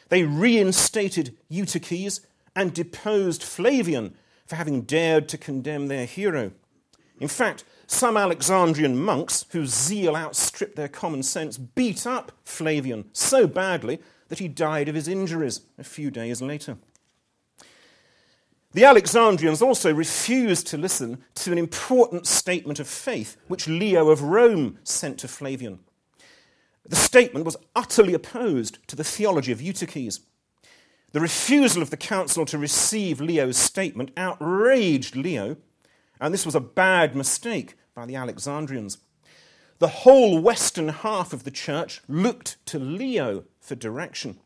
[0.10, 2.20] They reinstated Eutyches
[2.58, 4.16] and deposed Flavian
[4.48, 6.52] for having dared to condemn their hero.
[7.22, 13.48] In fact, some Alexandrian monks, whose zeal outstripped their common sense, beat up Flavian so
[13.48, 16.78] badly that he died of his injuries a few days later.
[18.74, 24.22] The Alexandrians also refused to listen to an important statement of faith which Leo of
[24.22, 25.80] Rome sent to Flavian.
[26.88, 30.20] The statement was utterly opposed to the theology of Eutyches.
[31.12, 35.58] The refusal of the council to receive Leo's statement outraged Leo,
[36.22, 38.98] and this was a bad mistake by the Alexandrians.
[39.80, 44.40] The whole western half of the church looked to Leo for direction.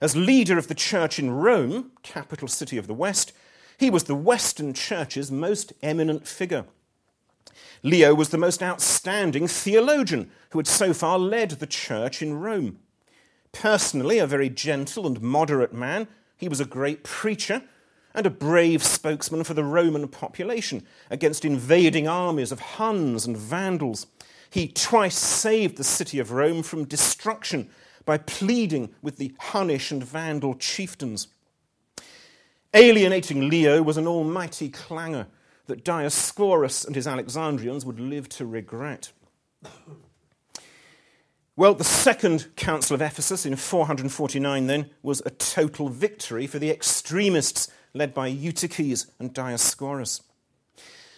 [0.00, 3.32] As leader of the church in Rome, capital city of the West,
[3.78, 6.66] he was the Western church's most eminent figure.
[7.82, 12.78] Leo was the most outstanding theologian who had so far led the church in Rome.
[13.52, 17.62] Personally, a very gentle and moderate man, he was a great preacher
[18.16, 24.06] and a brave spokesman for the Roman population against invading armies of Huns and Vandals.
[24.48, 27.68] He twice saved the city of Rome from destruction
[28.06, 31.28] by pleading with the Hunnish and Vandal chieftains.
[32.72, 35.26] Alienating Leo was an almighty clangor
[35.66, 39.12] that Dioscorus and his Alexandrians would live to regret.
[41.56, 46.70] Well, the second Council of Ephesus in 449 then was a total victory for the
[46.70, 50.22] extremists led by Eutyches and Dioscorus.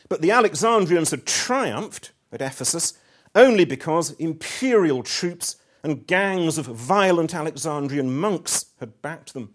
[0.08, 2.94] But the Alexandrians had triumphed at Ephesus
[3.34, 9.54] only because imperial troops and gangs of violent Alexandrian monks had backed them.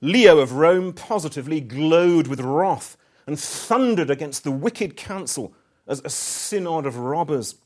[0.00, 2.96] Leo of Rome positively glowed with wrath
[3.26, 5.54] and thundered against the wicked council
[5.86, 7.56] as a synod of robbers.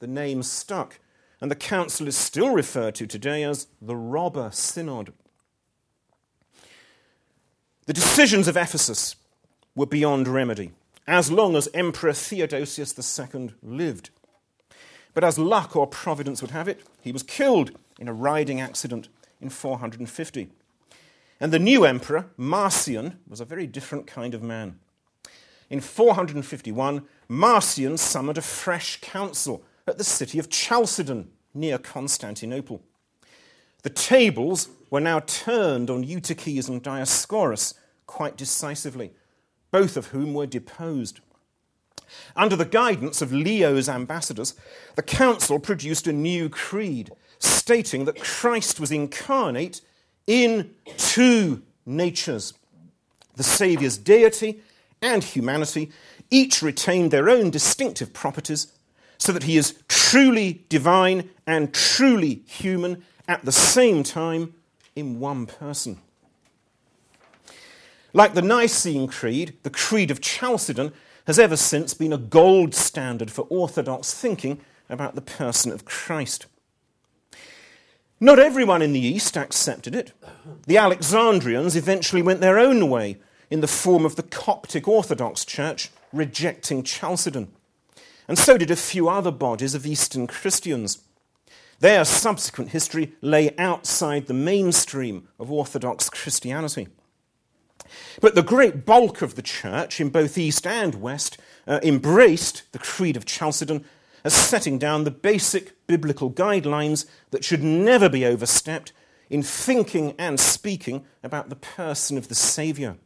[0.00, 0.98] The name stuck,
[1.40, 5.12] and the council is still referred to today as the Robber Synod.
[7.90, 9.16] The decisions of Ephesus
[9.74, 10.70] were beyond remedy,
[11.08, 14.10] as long as Emperor Theodosius II lived.
[15.12, 19.08] But as luck or providence would have it, he was killed in a riding accident
[19.40, 20.50] in 450.
[21.40, 24.78] And the new emperor, Marcian, was a very different kind of man.
[25.68, 32.82] In 451, Marcian summoned a fresh council at the city of Chalcedon near Constantinople.
[33.82, 37.74] The tables were now turned on Eutyches and Dioscorus
[38.10, 39.12] quite decisively,
[39.70, 41.20] both of whom were deposed.
[42.34, 44.56] Under the guidance of Leo's ambassadors,
[44.96, 49.80] the council produced a new creed stating that Christ was incarnate
[50.26, 52.52] in two natures.
[53.36, 54.60] The Saviour's deity
[55.00, 55.92] and humanity
[56.32, 58.72] each retained their own distinctive properties,
[59.18, 64.52] so that he is truly divine and truly human at the same time
[64.96, 66.00] in one person.
[68.12, 70.92] Like the Nicene Creed, the Creed of Chalcedon
[71.26, 76.46] has ever since been a gold standard for Orthodox thinking about the person of Christ.
[78.18, 80.12] Not everyone in the East accepted it.
[80.66, 85.90] The Alexandrians eventually went their own way in the form of the Coptic Orthodox Church
[86.12, 87.52] rejecting Chalcedon.
[88.28, 90.98] And so did a few other bodies of Eastern Christians.
[91.78, 96.88] Their subsequent history lay outside the mainstream of Orthodox Christianity.
[98.20, 102.78] But the great bulk of the church in both East and West uh, embraced the
[102.78, 103.84] Creed of Chalcedon
[104.24, 108.92] as setting down the basic biblical guidelines that should never be overstepped
[109.28, 112.96] in thinking and speaking about the person of the Saviour.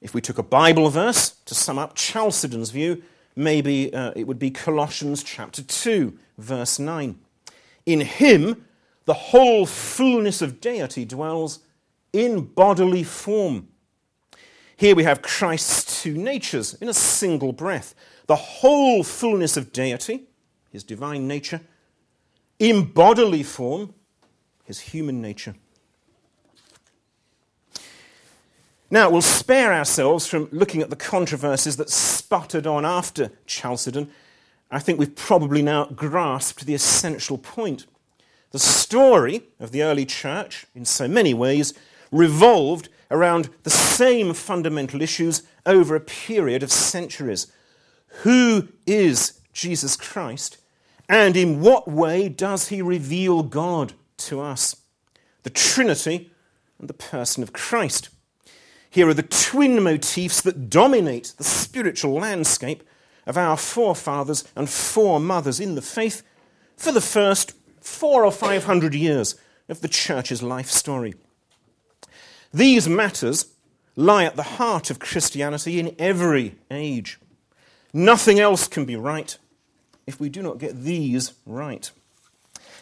[0.00, 3.02] If we took a Bible verse to sum up Chalcedon's view,
[3.34, 7.18] maybe uh, it would be Colossians chapter 2, verse 9.
[7.86, 8.66] In him,
[9.04, 11.60] the whole fullness of deity dwells
[12.12, 13.68] in bodily form.
[14.76, 17.94] Here we have Christ's two natures in a single breath
[18.26, 20.24] the whole fullness of deity,
[20.70, 21.60] his divine nature,
[22.58, 23.94] in bodily form,
[24.64, 25.54] his human nature.
[28.90, 34.10] Now, we'll spare ourselves from looking at the controversies that sputtered on after Chalcedon.
[34.70, 37.86] I think we've probably now grasped the essential point.
[38.52, 41.74] The story of the early church, in so many ways,
[42.10, 47.46] revolved around the same fundamental issues over a period of centuries.
[48.22, 50.58] Who is Jesus Christ?
[51.08, 54.76] And in what way does he reveal God to us?
[55.44, 56.30] The Trinity
[56.78, 58.08] and the person of Christ.
[58.90, 62.82] Here are the twin motifs that dominate the spiritual landscape
[63.26, 66.22] of our forefathers and foremothers in the faith
[66.76, 69.34] for the first four or five hundred years
[69.68, 71.14] of the church's life story.
[72.56, 73.48] These matters
[73.96, 77.18] lie at the heart of Christianity in every age.
[77.92, 79.36] Nothing else can be right
[80.06, 81.90] if we do not get these right.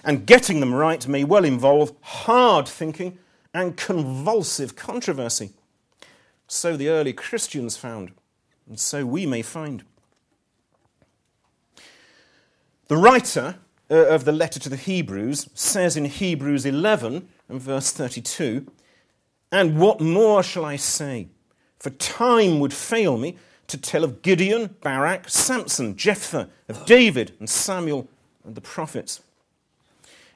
[0.05, 3.19] And getting them right may well involve hard thinking
[3.53, 5.51] and convulsive controversy.
[6.47, 8.13] So the early Christians found,
[8.69, 9.83] and so we may find.
[12.87, 13.57] The writer
[13.91, 18.69] uh, of the letter to the Hebrews says in Hebrews 11 and verse 32
[19.55, 21.29] and what more shall I say?
[21.79, 23.37] For time would fail me
[23.69, 28.09] to tell of Gideon, Barak, Samson, Jephthah, of David and Samuel
[28.45, 29.23] and the prophets.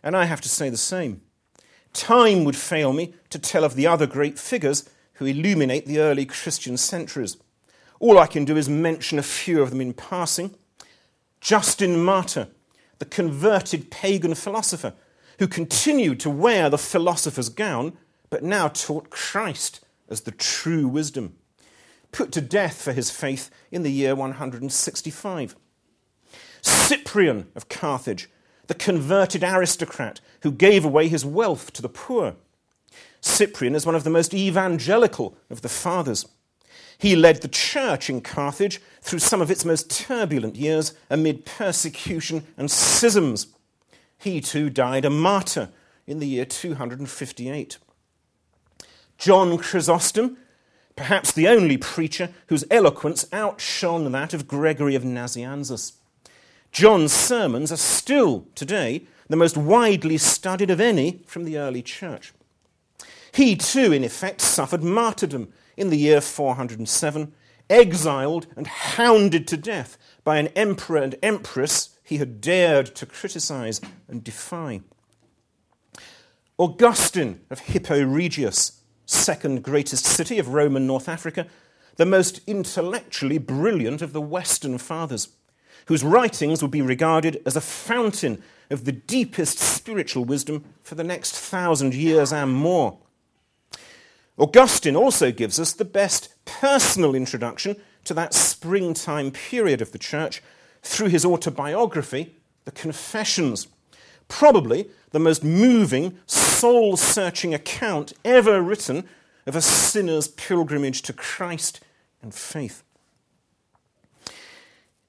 [0.05, 1.21] And I have to say the same.
[1.93, 6.25] Time would fail me to tell of the other great figures who illuminate the early
[6.25, 7.37] Christian centuries.
[7.99, 10.55] All I can do is mention a few of them in passing.
[11.41, 12.47] Justin Martyr,
[13.01, 14.95] the converted pagan philosopher
[15.41, 17.99] who continued to wear the philosopher's gown
[18.31, 21.37] but now taught Christ as the true wisdom,
[22.13, 25.57] put to death for his faith in the year 165.
[26.63, 28.29] Cyprian of Carthage,
[28.67, 32.37] the converted aristocrat who gave away his wealth to the poor.
[33.21, 36.27] Cyprian is one of the most evangelical of the fathers.
[36.99, 42.47] He led the church in Carthage through some of its most turbulent years amid persecution
[42.57, 43.49] and schisms.
[44.19, 45.71] He too died a martyr
[46.07, 47.79] in the year 258.
[49.19, 50.39] John Chrysostom,
[50.97, 55.95] perhaps the only preacher whose eloquence outshone that of Gregory of Nazianzus.
[56.71, 62.33] John's sermons are still, today, the most widely studied of any from the early church.
[63.33, 67.33] He too, in effect, suffered martyrdom in the year 407,
[67.69, 73.81] exiled and hounded to death by an emperor and empress he had dared to criticize
[74.09, 74.81] and defy.
[76.57, 78.78] Augustine of Hippo Regius
[79.09, 81.47] second greatest city of Roman North Africa,
[81.97, 85.29] the most intellectually brilliant of the Western fathers,
[85.87, 91.05] whose writings would be regarded as a fountain of the deepest spiritual wisdom for the
[91.05, 92.99] next thousand years and more.
[94.37, 100.43] Augustine also gives us the best personal introduction to that springtime period of the church
[100.83, 103.69] through his autobiography, The Confessions.
[104.29, 109.09] Probably the most moving, soul searching account ever written
[109.47, 111.81] of a sinner's pilgrimage to Christ
[112.23, 112.83] and faith.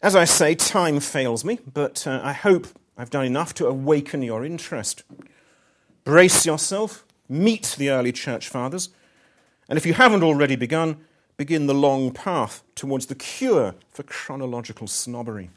[0.01, 2.67] As I say, time fails me, but uh, I hope
[2.97, 5.03] I've done enough to awaken your interest.
[6.05, 8.89] Brace yourself, meet the early church fathers,
[9.67, 10.97] and if you haven't already begun,
[11.35, 15.49] begin the long path towards the cure for chronological snobbery.